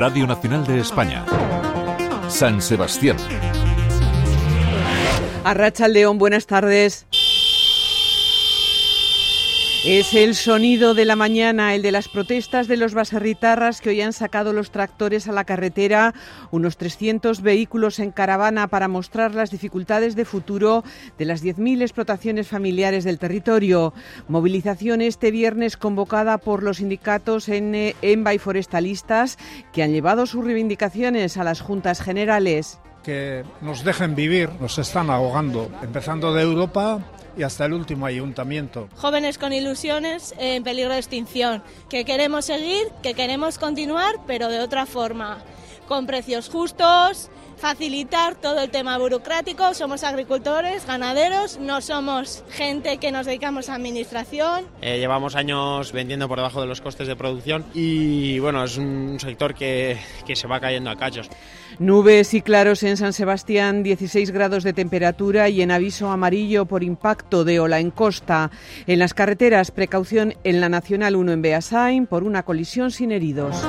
Radio 0.00 0.26
Nacional 0.26 0.66
de 0.66 0.80
España. 0.80 1.26
San 2.30 2.62
Sebastián. 2.62 3.18
Arracha 5.44 5.88
León, 5.88 6.16
buenas 6.16 6.46
tardes. 6.46 7.04
Es 9.82 10.12
el 10.12 10.34
sonido 10.34 10.92
de 10.92 11.06
la 11.06 11.16
mañana, 11.16 11.74
el 11.74 11.80
de 11.80 11.90
las 11.90 12.06
protestas 12.06 12.68
de 12.68 12.76
los 12.76 12.92
baserritarras 12.92 13.80
que 13.80 13.88
hoy 13.88 14.02
han 14.02 14.12
sacado 14.12 14.52
los 14.52 14.70
tractores 14.70 15.26
a 15.26 15.32
la 15.32 15.44
carretera, 15.44 16.12
unos 16.50 16.76
300 16.76 17.40
vehículos 17.40 17.98
en 17.98 18.10
caravana 18.10 18.68
para 18.68 18.88
mostrar 18.88 19.34
las 19.34 19.50
dificultades 19.50 20.16
de 20.16 20.26
futuro 20.26 20.84
de 21.16 21.24
las 21.24 21.42
10.000 21.42 21.80
explotaciones 21.80 22.46
familiares 22.46 23.04
del 23.04 23.18
territorio. 23.18 23.94
Movilización 24.28 25.00
este 25.00 25.30
viernes 25.30 25.78
convocada 25.78 26.36
por 26.36 26.62
los 26.62 26.76
sindicatos 26.76 27.48
en 27.48 27.94
EMBA 28.02 28.34
y 28.34 28.38
forestalistas 28.38 29.38
que 29.72 29.82
han 29.82 29.92
llevado 29.92 30.26
sus 30.26 30.44
reivindicaciones 30.44 31.38
a 31.38 31.44
las 31.44 31.62
juntas 31.62 32.02
generales. 32.02 32.78
Que 33.02 33.44
nos 33.62 33.82
dejen 33.82 34.14
vivir, 34.14 34.50
nos 34.60 34.78
están 34.78 35.08
ahogando, 35.08 35.70
empezando 35.82 36.34
de 36.34 36.42
Europa 36.42 37.00
y 37.36 37.42
hasta 37.42 37.66
el 37.66 37.72
último 37.72 38.06
ayuntamiento. 38.06 38.88
Jóvenes 38.96 39.38
con 39.38 39.52
ilusiones 39.52 40.34
en 40.38 40.62
peligro 40.62 40.92
de 40.92 40.98
extinción, 40.98 41.62
que 41.88 42.04
queremos 42.04 42.44
seguir, 42.44 42.88
que 43.02 43.14
queremos 43.14 43.58
continuar, 43.58 44.16
pero 44.26 44.48
de 44.48 44.60
otra 44.60 44.86
forma, 44.86 45.38
con 45.90 46.06
precios 46.06 46.48
justos, 46.48 47.30
facilitar 47.56 48.36
todo 48.36 48.60
el 48.60 48.70
tema 48.70 48.96
burocrático. 48.96 49.74
Somos 49.74 50.04
agricultores, 50.04 50.86
ganaderos, 50.86 51.58
no 51.58 51.80
somos 51.80 52.44
gente 52.48 52.98
que 52.98 53.10
nos 53.10 53.26
dedicamos 53.26 53.68
a 53.68 53.74
administración. 53.74 54.66
Eh, 54.82 55.00
llevamos 55.00 55.34
años 55.34 55.90
vendiendo 55.90 56.28
por 56.28 56.38
debajo 56.38 56.60
de 56.60 56.68
los 56.68 56.80
costes 56.80 57.08
de 57.08 57.16
producción 57.16 57.64
y 57.74 58.38
bueno, 58.38 58.62
es 58.62 58.78
un 58.78 59.18
sector 59.18 59.52
que, 59.52 59.98
que 60.24 60.36
se 60.36 60.46
va 60.46 60.60
cayendo 60.60 60.90
a 60.90 60.96
cachos. 60.96 61.28
Nubes 61.80 62.34
y 62.34 62.40
claros 62.40 62.84
en 62.84 62.96
San 62.96 63.12
Sebastián, 63.12 63.82
16 63.82 64.30
grados 64.30 64.62
de 64.62 64.72
temperatura 64.72 65.48
y 65.48 65.60
en 65.60 65.72
aviso 65.72 66.08
amarillo 66.08 66.66
por 66.66 66.84
impacto 66.84 67.42
de 67.42 67.58
ola 67.58 67.80
en 67.80 67.90
costa. 67.90 68.52
En 68.86 69.00
las 69.00 69.12
carreteras, 69.12 69.72
precaución 69.72 70.34
en 70.44 70.60
la 70.60 70.68
Nacional 70.68 71.16
1 71.16 71.32
en 71.32 71.42
Beasain 71.42 72.06
por 72.06 72.22
una 72.22 72.44
colisión 72.44 72.92
sin 72.92 73.10
heridos. 73.10 73.66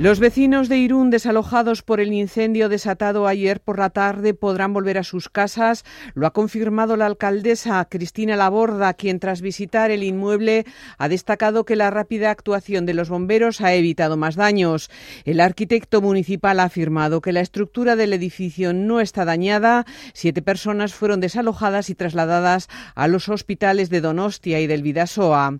Los 0.00 0.18
vecinos 0.18 0.70
de 0.70 0.78
Irún, 0.78 1.10
desalojados 1.10 1.82
por 1.82 2.00
el 2.00 2.14
incendio 2.14 2.70
desatado 2.70 3.26
ayer 3.26 3.60
por 3.60 3.78
la 3.78 3.90
tarde, 3.90 4.32
podrán 4.32 4.72
volver 4.72 4.96
a 4.96 5.04
sus 5.04 5.28
casas. 5.28 5.84
Lo 6.14 6.26
ha 6.26 6.32
confirmado 6.32 6.96
la 6.96 7.04
alcaldesa 7.04 7.84
Cristina 7.84 8.34
Laborda, 8.34 8.94
quien 8.94 9.20
tras 9.20 9.42
visitar 9.42 9.90
el 9.90 10.02
inmueble 10.02 10.64
ha 10.96 11.10
destacado 11.10 11.66
que 11.66 11.76
la 11.76 11.90
rápida 11.90 12.30
actuación 12.30 12.86
de 12.86 12.94
los 12.94 13.10
bomberos 13.10 13.60
ha 13.60 13.74
evitado 13.74 14.16
más 14.16 14.36
daños. 14.36 14.90
El 15.26 15.38
arquitecto 15.38 16.00
municipal 16.00 16.60
ha 16.60 16.64
afirmado 16.64 17.20
que 17.20 17.32
la 17.32 17.42
estructura 17.42 17.94
del 17.94 18.14
edificio 18.14 18.72
no 18.72 19.00
está 19.00 19.26
dañada. 19.26 19.84
Siete 20.14 20.40
personas 20.40 20.94
fueron 20.94 21.20
desalojadas 21.20 21.90
y 21.90 21.94
trasladadas 21.94 22.70
a 22.94 23.06
los 23.06 23.28
hospitales 23.28 23.90
de 23.90 24.00
Donostia 24.00 24.60
y 24.60 24.66
del 24.66 24.82
Vidasoa. 24.82 25.58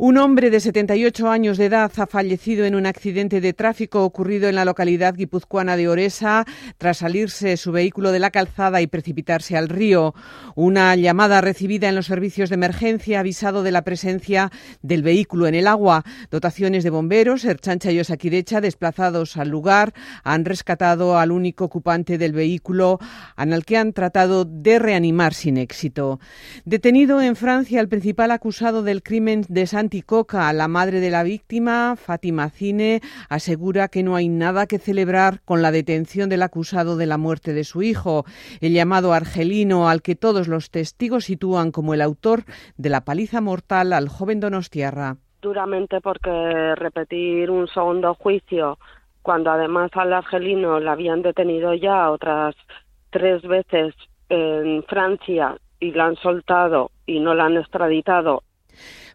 Un 0.00 0.16
hombre 0.16 0.50
de 0.50 0.60
78 0.60 1.28
años 1.28 1.58
de 1.58 1.64
edad 1.64 1.90
ha 1.96 2.06
fallecido 2.06 2.64
en 2.64 2.76
un 2.76 2.86
accidente 2.86 3.40
de 3.40 3.52
tráfico 3.52 4.04
ocurrido 4.04 4.48
en 4.48 4.54
la 4.54 4.64
localidad 4.64 5.16
guipuzcoana 5.16 5.76
de 5.76 5.88
Oresa 5.88 6.44
tras 6.76 6.98
salirse 6.98 7.56
su 7.56 7.72
vehículo 7.72 8.12
de 8.12 8.20
la 8.20 8.30
calzada 8.30 8.80
y 8.80 8.86
precipitarse 8.86 9.56
al 9.56 9.68
río. 9.68 10.14
Una 10.54 10.94
llamada 10.94 11.40
recibida 11.40 11.88
en 11.88 11.96
los 11.96 12.06
servicios 12.06 12.48
de 12.48 12.54
emergencia 12.54 13.16
ha 13.16 13.20
avisado 13.22 13.64
de 13.64 13.72
la 13.72 13.82
presencia 13.82 14.52
del 14.82 15.02
vehículo 15.02 15.48
en 15.48 15.56
el 15.56 15.66
agua. 15.66 16.04
Dotaciones 16.30 16.84
de 16.84 16.90
bomberos, 16.90 17.44
Erchancha 17.44 17.90
y 17.90 17.98
Osaquidecha, 17.98 18.60
desplazados 18.60 19.36
al 19.36 19.48
lugar, 19.48 19.94
han 20.22 20.44
rescatado 20.44 21.18
al 21.18 21.32
único 21.32 21.64
ocupante 21.64 22.18
del 22.18 22.34
vehículo, 22.34 23.00
al 23.34 23.64
que 23.64 23.76
han 23.76 23.92
tratado 23.92 24.44
de 24.44 24.78
reanimar 24.78 25.34
sin 25.34 25.56
éxito. 25.56 26.20
Detenido 26.64 27.20
en 27.20 27.34
Francia 27.34 27.80
el 27.80 27.88
principal 27.88 28.30
acusado 28.30 28.84
del 28.84 29.02
crimen 29.02 29.44
de 29.48 29.66
San 29.66 29.87
Coca, 30.04 30.52
la 30.52 30.68
madre 30.68 31.00
de 31.00 31.10
la 31.10 31.22
víctima, 31.22 31.96
Fátima 31.96 32.50
Cine, 32.50 33.00
asegura 33.28 33.88
que 33.88 34.02
no 34.02 34.16
hay 34.16 34.28
nada 34.28 34.66
que 34.66 34.78
celebrar 34.78 35.40
con 35.44 35.62
la 35.62 35.70
detención 35.70 36.28
del 36.28 36.42
acusado 36.42 36.96
de 36.96 37.06
la 37.06 37.16
muerte 37.16 37.52
de 37.54 37.64
su 37.64 37.82
hijo, 37.82 38.24
el 38.60 38.74
llamado 38.74 39.12
argelino 39.12 39.88
al 39.88 40.02
que 40.02 40.14
todos 40.14 40.46
los 40.46 40.70
testigos 40.70 41.24
sitúan 41.24 41.72
como 41.72 41.94
el 41.94 42.02
autor 42.02 42.44
de 42.76 42.90
la 42.90 43.04
paliza 43.04 43.40
mortal 43.40 43.92
al 43.92 44.08
joven 44.08 44.40
Donostiarra. 44.40 45.16
Duramente 45.40 46.00
porque 46.00 46.74
repetir 46.74 47.50
un 47.50 47.66
segundo 47.68 48.14
juicio 48.14 48.78
cuando 49.22 49.50
además 49.50 49.90
al 49.94 50.12
argelino 50.12 50.80
la 50.80 50.92
habían 50.92 51.22
detenido 51.22 51.72
ya 51.74 52.10
otras 52.10 52.54
tres 53.10 53.42
veces 53.42 53.94
en 54.28 54.82
Francia 54.84 55.56
y 55.80 55.92
la 55.92 56.06
han 56.06 56.16
soltado 56.16 56.90
y 57.06 57.20
no 57.20 57.34
la 57.34 57.46
han 57.46 57.56
extraditado 57.56 58.42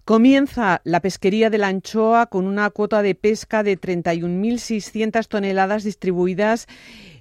Comienza 0.05 0.81
la 0.83 0.99
pesquería 0.99 1.49
de 1.49 1.57
la 1.57 1.69
anchoa 1.69 2.25
con 2.25 2.45
una 2.45 2.69
cuota 2.71 3.01
de 3.01 3.15
pesca 3.15 3.63
de 3.63 3.79
31.600 3.79 5.27
toneladas 5.27 5.85
distribuidas 5.85 6.67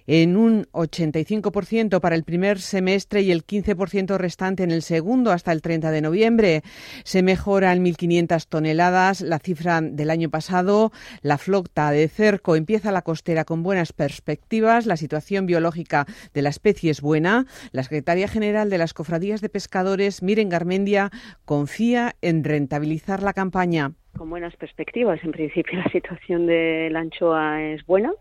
en 0.07 0.37
un 0.37 0.65
85% 0.73 2.01
para 2.01 2.15
el 2.15 2.25
primer 2.25 2.59
semestre 2.59 3.23
y 3.23 3.31
el 3.31 3.47
15% 3.47 4.17
restante 4.17 4.63
en 4.63 4.71
el 4.71 4.83
segundo 4.83 5.33
hasta 5.33 5.53
el 5.53 5.63
30 5.63 5.91
de 5.91 6.01
noviembre. 6.01 6.63
Se 7.05 7.23
mejora 7.23 7.73
en 7.73 7.85
1.500 7.85 8.47
toneladas 8.49 9.21
la 9.21 9.39
cifra 9.39 9.81
del 9.81 10.11
año 10.11 10.31
pasado. 10.31 10.93
La 11.23 11.39
flota 11.39 11.91
de 11.91 12.09
cerco 12.09 12.57
empieza 12.57 12.93
la 12.93 13.03
costera 13.03 13.45
con 13.45 13.63
buenas 13.63 13.93
perspectivas. 13.93 14.87
La 14.87 14.97
situación 14.97 15.47
biológica 15.47 16.07
de 16.35 16.43
la 16.43 16.51
especie 16.51 16.91
es 16.91 17.01
buena. 17.01 17.47
La 17.73 17.83
secretaria 17.83 18.29
general 18.29 18.71
de 18.71 18.79
las 18.79 18.95
cofradías 18.95 19.41
de 19.41 19.49
pescadores, 19.49 20.23
Miren 20.23 20.49
Garmendia, 20.49 21.11
confía 21.45 22.17
en 22.21 22.45
rentabilizar 22.45 23.23
la 23.23 23.33
campaña. 23.33 23.93
Con 24.17 24.29
buenas 24.29 24.55
perspectivas. 24.57 25.21
En 25.25 25.33
principio 25.33 25.79
la 25.79 25.91
situación 25.91 26.47
de 26.47 26.89
la 26.91 27.01
anchoa 27.01 27.63
es 27.63 27.85
buena 27.87 28.13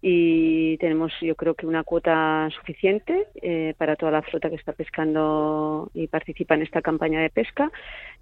y 0.00 0.78
tenemos 0.78 1.12
yo 1.20 1.34
creo 1.34 1.54
que 1.54 1.66
una 1.66 1.82
cuota 1.82 2.48
suficiente 2.56 3.26
eh, 3.42 3.74
para 3.78 3.96
toda 3.96 4.12
la 4.12 4.22
flota 4.22 4.48
que 4.48 4.54
está 4.54 4.72
pescando 4.72 5.90
y 5.92 6.06
participa 6.06 6.54
en 6.54 6.62
esta 6.62 6.82
campaña 6.82 7.20
de 7.20 7.30
pesca 7.30 7.72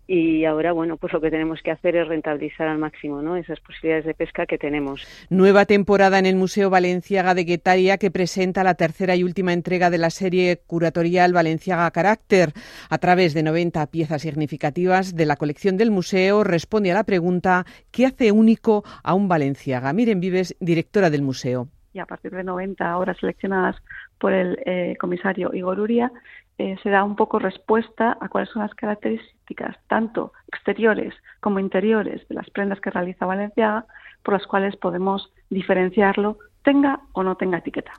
y 0.06 0.44
ahora 0.44 0.72
bueno 0.72 0.97
pues 0.97 1.12
lo 1.12 1.20
que 1.20 1.31
tenemos 1.31 1.60
que 1.62 1.70
hacer 1.70 1.97
es 1.97 2.09
rentabilizar 2.09 2.69
al 2.69 2.78
máximo 2.78 3.20
¿no? 3.20 3.36
esas 3.36 3.60
posibilidades 3.60 4.06
de 4.06 4.15
pesca 4.15 4.47
que 4.47 4.56
tenemos. 4.56 5.06
Nueva 5.28 5.66
temporada 5.66 6.19
en 6.19 6.25
el 6.25 6.36
Museo 6.36 6.70
Valenciaga 6.70 7.34
de 7.34 7.44
Guetaria 7.44 7.98
que 7.98 8.10
presenta 8.10 8.65
la 8.65 8.75
tercera 8.75 9.15
y 9.15 9.25
última 9.25 9.53
entrega 9.53 9.91
de 9.91 9.98
la 9.98 10.10
serie 10.10 10.62
curatorial 10.66 11.34
Valenciaga 11.34 11.91
Carácter 11.91 12.53
a 12.88 12.97
través 12.98 13.34
de 13.34 13.42
90 13.42 13.84
piezas 13.88 14.22
significativas 14.22 15.15
de 15.15 15.26
la 15.26 15.36
colección 15.36 15.76
del 15.76 15.91
museo 15.91 16.42
responde 16.42 16.92
a 16.92 16.94
la 16.94 17.04
pregunta 17.04 17.66
¿qué 17.91 18.06
hace 18.06 18.32
único 18.32 18.82
a 19.03 19.12
un 19.12 19.28
Valenciaga? 19.28 19.92
Miren 19.92 20.20
Vives, 20.20 20.56
directora 20.59 21.10
del 21.10 21.20
museo 21.20 21.69
y 21.96 21.98
a 21.98 22.06
partir 22.06 22.30
de 22.32 22.44
90 22.44 22.96
horas 22.98 23.16
seleccionadas 23.18 23.76
por 24.18 24.32
el 24.32 24.58
eh, 24.66 24.96
comisario 25.00 25.50
Igor 25.54 25.80
Uria, 25.80 26.12
eh, 26.58 26.76
se 26.82 26.90
da 26.90 27.04
un 27.04 27.16
poco 27.16 27.38
respuesta 27.38 28.16
a 28.20 28.28
cuáles 28.28 28.50
son 28.50 28.62
las 28.62 28.74
características, 28.74 29.76
tanto 29.88 30.32
exteriores 30.48 31.14
como 31.40 31.58
interiores, 31.58 32.26
de 32.28 32.34
las 32.34 32.48
prendas 32.50 32.80
que 32.80 32.90
realiza 32.90 33.26
Valenciaga, 33.26 33.86
por 34.22 34.34
las 34.34 34.46
cuales 34.46 34.76
podemos 34.76 35.32
diferenciarlo, 35.50 36.38
tenga 36.64 37.00
o 37.12 37.22
no 37.22 37.36
tenga 37.36 37.58
etiqueta. 37.58 37.92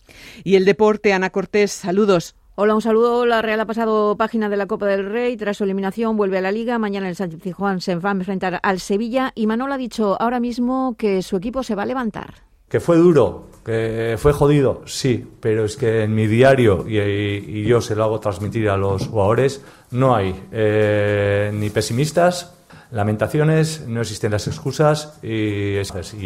Y 0.43 0.55
el 0.55 0.65
deporte, 0.65 1.13
Ana 1.13 1.31
Cortés, 1.31 1.71
saludos. 1.71 2.35
Hola, 2.55 2.75
un 2.75 2.81
saludo. 2.81 3.25
La 3.25 3.41
Real 3.41 3.59
ha 3.59 3.65
pasado 3.65 4.17
página 4.17 4.49
de 4.49 4.57
la 4.57 4.65
Copa 4.65 4.87
del 4.87 5.09
Rey. 5.09 5.37
Tras 5.37 5.57
su 5.57 5.63
eliminación 5.63 6.17
vuelve 6.17 6.39
a 6.39 6.41
la 6.41 6.51
Liga. 6.51 6.79
Mañana 6.79 7.07
el 7.07 7.15
Sánchez 7.15 7.53
Juan 7.53 7.81
se 7.81 7.95
va 7.95 8.09
a 8.09 8.13
enfrentar 8.13 8.59
al 8.63 8.79
Sevilla. 8.79 9.31
Y 9.35 9.45
Manolo 9.45 9.75
ha 9.75 9.77
dicho 9.77 10.19
ahora 10.19 10.39
mismo 10.39 10.95
que 10.97 11.21
su 11.21 11.37
equipo 11.37 11.61
se 11.61 11.75
va 11.75 11.83
a 11.83 11.85
levantar. 11.85 12.47
Que 12.69 12.79
fue 12.79 12.97
duro, 12.97 13.47
que 13.65 14.15
fue 14.17 14.33
jodido, 14.33 14.81
sí, 14.85 15.25
pero 15.41 15.65
es 15.65 15.75
que 15.75 16.03
en 16.03 16.15
mi 16.15 16.27
diario, 16.27 16.85
y, 16.87 17.63
yo 17.63 17.81
se 17.81 17.95
lo 17.95 18.03
hago 18.05 18.19
transmitir 18.19 18.69
a 18.69 18.77
los 18.77 19.07
jugadores, 19.07 19.61
no 19.91 20.15
hay 20.15 20.35
eh, 20.51 21.51
ni 21.53 21.69
pesimistas, 21.69 22.53
lamentaciones, 22.91 23.85
no 23.87 24.01
existen 24.01 24.31
las 24.31 24.47
excusas 24.47 25.19
y, 25.21 25.79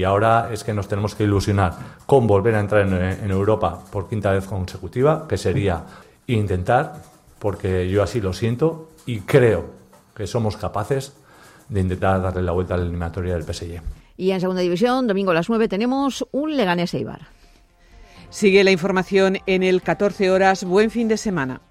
ahora 0.03 0.49
es 0.51 0.63
que 0.63 0.73
nos 0.73 0.87
tenemos 0.87 1.15
que 1.15 1.23
ilusionar 1.23 1.73
con 2.05 2.27
volver 2.27 2.55
a 2.55 2.59
entrar 2.59 2.87
en, 2.87 2.93
en 2.93 3.31
Europa 3.31 3.83
por 3.91 4.07
quinta 4.07 4.31
vez 4.31 4.45
consecutiva, 4.45 5.25
que 5.27 5.37
sería 5.37 5.83
intentar, 6.27 7.01
porque 7.39 7.89
yo 7.89 8.03
así 8.03 8.21
lo 8.21 8.33
siento 8.33 8.89
y 9.05 9.21
creo 9.21 9.65
que 10.15 10.27
somos 10.27 10.57
capaces 10.57 11.13
de 11.69 11.81
intentar 11.81 12.21
darle 12.21 12.43
la 12.43 12.51
vuelta 12.51 12.75
a 12.75 12.77
la 12.77 12.83
eliminatoria 12.83 13.33
del 13.33 13.43
PSG. 13.43 14.00
Y 14.21 14.29
en 14.33 14.39
segunda 14.39 14.61
división, 14.61 15.07
domingo 15.07 15.31
a 15.31 15.33
las 15.33 15.49
9, 15.49 15.67
tenemos 15.67 16.27
un 16.31 16.55
Leganés 16.55 16.93
Eibar. 16.93 17.21
Sigue 18.29 18.63
la 18.63 18.69
información 18.69 19.39
en 19.47 19.63
el 19.63 19.81
14 19.81 20.29
horas. 20.29 20.63
Buen 20.63 20.91
fin 20.91 21.07
de 21.07 21.17
semana. 21.17 21.61